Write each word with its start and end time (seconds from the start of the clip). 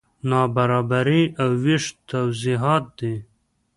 نابرابري 0.29 1.23
او 1.41 1.49
وېش 1.63 1.85
توضیحات 2.09 2.85
دي. 2.99 3.13